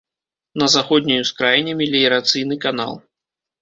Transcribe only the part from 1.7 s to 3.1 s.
меліярацыйны канал.